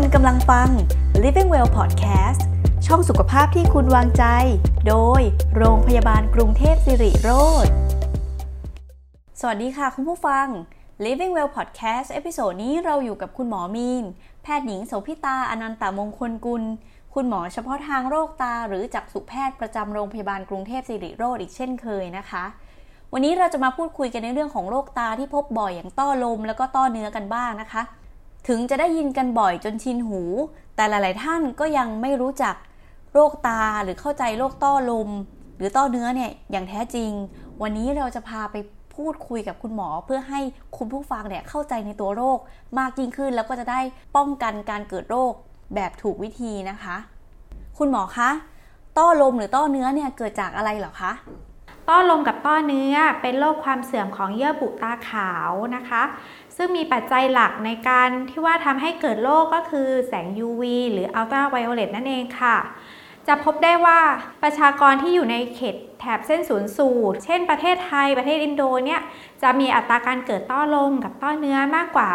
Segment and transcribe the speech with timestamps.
[0.00, 0.68] คุณกำลังฟัง
[1.22, 2.40] Living Well Podcast
[2.86, 4.24] ช่องสุขภาพที่คุณวางใจ
[4.88, 5.22] โดย
[5.56, 7.30] โรงพยาบาลกรุงเทพสิริโร
[7.64, 7.66] จน์
[9.40, 10.46] สวัสดีค่ะคุณผู้ฟัง
[11.04, 14.04] Living Well Podcast episode นี้เราอยู่กับคุณหมอมีน
[14.42, 16.62] แพทย์หญิงโสพิตาอนันตมงคลกุล
[17.14, 22.44] คุณหมอเฉพาะทางโรคตา หรือจักษุแพทย์ประจำโรงพยาบาลกรุงเทพสิริโรจน์อีกเช่นเคยนะคะ
[23.12, 27.84] วันนี้เราจะมาพูดคุยกันในเรื่องของโรคตาที่พบบ่อยอย่างต้อลม แล้วก็ต้อเนื้อกันบ้างนะคะ
[28.48, 30.22] ถึงจะได้ยินกันบ่อยจนชินหู
[30.76, 32.54] แต่หลาย ๆ ท่านก็ยังไม่รู้จัก
[33.12, 35.10] โรคตาหรือเข้าใจโรคต้อลม
[35.56, 37.10] หรือต้อเนื้อเนี่ยอย่างแท้จริง
[37.62, 38.56] วันนี้เราจะพาไป
[38.94, 40.40] พูดคุยกับคุณหมอ เพื่อให้
[40.76, 42.38] คุณผู้ฟังเนี่ยเข้าใจในตัวโรค
[42.78, 43.80] มากยิ่งขึ้น แล้วก็จะได้
[44.16, 45.32] ป้องกันการเกิดโรค
[45.74, 46.96] แบบถูกวิธีนะคะ
[47.78, 48.30] คุณหมอคะ
[48.98, 51.12] ต้อลมหรือต้อเนื้อเนี่ยเกิดจากอะไรเหรอคะ
[51.88, 56.02] ต้อลมกับต้อเนื้อเป็นโรคความเสื่อมของเยื่อบุตาขาวนะคะ
[56.56, 62.56] ซึ่งมีปัจจัยหลักในการที่ว่าทำให้เกิดโรคก็คือแสง UV หรืออัลตราไวโอเลตนั่นเองค่ะ
[63.28, 63.98] จะพบได้ว่า
[64.42, 69.00] ประชากรที่อยู่ในเขตแถบเส้นศูนย์สูตร เช่นประเทศไทย ประเทศอินโดเนี่ย
[69.42, 72.10] จะมีอัตราการเกิดต้อลมกับต้อเนื้อมากกว่า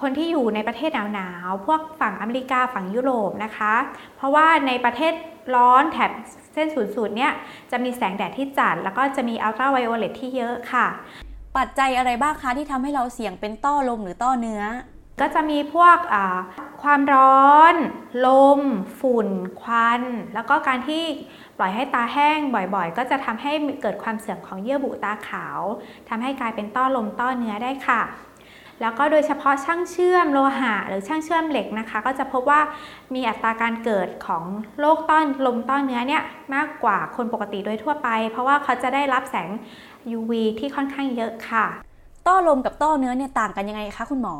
[0.00, 3.74] คนที่อยู่ในประเทศหนาวๆ พวกฝั่งอเมริกาฝั่งยุโรปนะคะ
[4.16, 5.14] เพราะว่าในประเทศ
[5.54, 6.10] ร้อนแถบ
[6.54, 7.32] เส้นศูนย์สูตรเนี่ย
[7.70, 10.86] จะมีแสงแดดที่จัด แล้วก็จะมีอัลตราไวโอเลตที่เยอะค่ะ
[11.56, 14.62] ปัจจัยอะไรบ้างคะที่ทำให้เราเสี่ยงเป็นต้อลมหรือต้อเนื้อ
[15.20, 15.98] ก็จะมีพวก
[16.82, 17.74] ความร้อน
[18.26, 18.60] ลม
[19.00, 19.28] ฝุ่น
[19.60, 20.02] ควัน
[20.34, 21.04] แล้วก็การที่
[21.58, 25.60] ปล่อยให้ตาแห้งบ่อยๆ ก็จะทำให้เกิดความเสื่อมของเยื่อบุตาขาว
[26.08, 28.02] ทำให้กลายเป็นต้อลมต้อเนื้อได้ค่ะ
[28.80, 32.60] แล้วก็โดยเฉพาะช่างเชื่อมโลหะ หรือช่างเชื่อมเหล็กนะคะ ก็จะพบว่า
[33.14, 34.44] มีอัตราการเกิดของ
[34.80, 36.22] โรคต้อนลมต้อเนื้อเนี่ย
[36.54, 39.50] มากกว่าคนปกติโดยทั่วไป เพราะว่าเขาจะได้รับแสง
[40.16, 41.66] UV ที่ค่อนข้างเยอะค่ะ
[42.26, 44.36] ต้อลมกับต้อเนื้อเนี่ยต่างกันยังไงคะคุณหมอ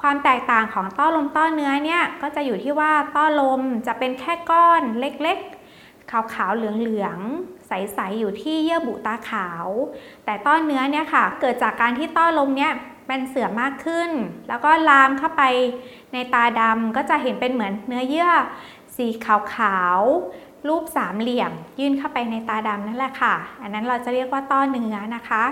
[0.00, 9.66] ความแตกต่างของต้อลมต้อเนื้อเนี่ยก็จะอยู่ที่ว่าต้อลมจะเป็นแค่ก้อนเล็กๆ ขาวๆเหลืองๆใสๆอยู่ที่เยื่อบุตาขาว
[10.24, 12.72] แต่ต้อเนื้อเนี่ยค่ะ เกิดจากการที่ต้อลมเนี่ย
[13.06, 14.10] เป็นเสื่อมมากขึ้น
[14.48, 15.42] แล้วก็ลามเข้าไป
[16.12, 18.30] ในตาดำก็จะเห็นเป็นเหมือนเนื้อเยื่อ
[18.96, 19.06] สี
[19.54, 25.44] ขาวๆ รูปสามเหลี่ยม ยื่นเข้าไปในตาดำนั่นแหละค่ะ อันนั้นเราจะเรียกว่าต้อเนื้อนะคะ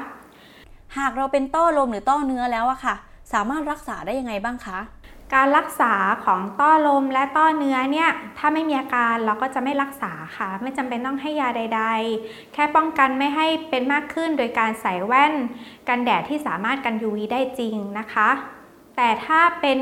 [0.99, 2.95] หากเราเป็นต้อลมหรือต้อเนื้อแล้วอะค่ะ
[3.33, 4.79] สามารถรักษาได้ยังไงบ้างคะ
[5.35, 11.83] การรักษาของต้อลมและต้อเนื้อเนี่ยถ้าไม่มีอาการเราก็จะไม่รักษาค่ะ ไม่จำเป็นต้องให้ยาใด
[12.19, 15.35] ๆ แค่ป้องกันไม่ให้เป็นมากขึ้นโดยการใส่แว่น
[15.89, 18.31] กันแดดที่สามารถกัน UV ได้จริงนะคะ
[18.97, 19.79] แต่ถ้าเป็น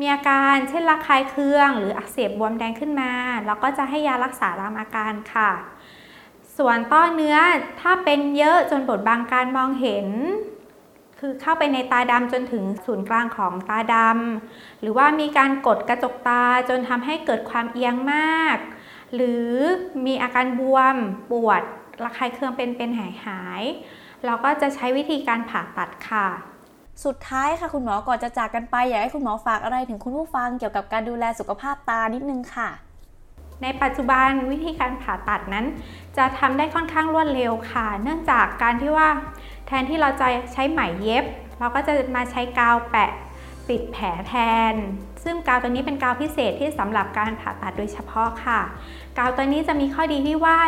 [0.00, 3.10] มีอาการเช่นระคายเคือง หรืออักเสบบวมแดงขึ้นมา
[3.46, 5.50] เราก็จะให้ยารักษาตามอาการค่ะ
[6.58, 7.36] ส่วนต้อเนื้อ
[7.80, 10.08] ถ้าเป็นเยอะจนบดบังการมองเห็น
[11.24, 18.56] คือเข้าไปในตาดำจนถึงศูนย์กลางของตาดำหรือว่ามีการกดกระจกตาจนทำให้เกิดความเอียงมาก
[19.14, 19.50] หรือ
[20.06, 20.96] มีอาการบวม
[21.30, 21.62] ปวด
[22.04, 23.62] ระคายเคืองเป็นเป็นหายหาย
[24.24, 26.26] เราก็จะใช้วิธีการผ่าตัดค่ะ
[27.04, 32.70] สุดท้ายค่ะคุณหมอก่อนจะจากกันไปอยากให้คุณหมอฝากอะไรถึงคุณผู้ฟังเกี่ยวกับการดูแลสุขภาพตานิดนึงค่ะ
[33.62, 35.66] ในปัจจุบันวิธีการผ่าตัดนั้น
[36.16, 39.08] จะทำได้ค่อนข้างรวดเร็วค่ะ เนื่องจากการที่ว่า
[39.41, 41.24] แทนที่เราจะใช้ไหมเย็บ
[41.58, 43.10] เราก็จะมาใช้กาวแปะ
[43.68, 44.34] ปิดแผลแท
[44.72, 44.74] น
[45.24, 48.60] ซึ่งกาวตัวนี้เป็นกาวพิเศษที่สำหรับการผ่าตัดโดยเฉพาะค่ะ
[49.18, 50.58] กาวตัวนี้จะมีข้อดีที่ว่า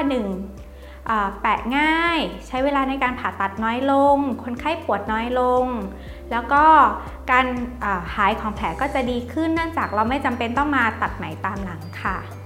[0.66, 1.40] 1.
[1.40, 5.66] แปะง่าย ใช้เวลาในการผ่าตัดน้อยลง คนไข้ปวดน้อยลง
[6.30, 6.64] แล้วก็
[7.30, 7.46] การ
[8.14, 12.43] หายของแผลก็จะดีขึ้นเนื่องจากเราไม่จำเป็นต้องมาตัดไหมตามหลังค่ะ